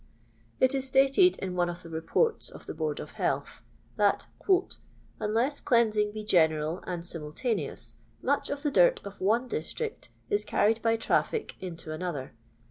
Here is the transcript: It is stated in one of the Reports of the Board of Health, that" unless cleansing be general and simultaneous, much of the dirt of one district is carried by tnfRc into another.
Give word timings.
It 0.59 0.73
is 0.73 0.87
stated 0.87 1.37
in 1.37 1.53
one 1.55 1.69
of 1.69 1.83
the 1.83 1.89
Reports 1.91 2.49
of 2.49 2.65
the 2.65 2.73
Board 2.73 2.99
of 2.99 3.11
Health, 3.11 3.61
that" 3.97 4.25
unless 5.19 5.61
cleansing 5.61 6.11
be 6.11 6.23
general 6.23 6.83
and 6.87 7.05
simultaneous, 7.05 7.97
much 8.19 8.49
of 8.49 8.63
the 8.63 8.71
dirt 8.71 8.99
of 9.05 9.21
one 9.21 9.47
district 9.47 10.09
is 10.27 10.43
carried 10.43 10.81
by 10.81 10.97
tnfRc 10.97 11.51
into 11.59 11.91
another. 11.93 12.33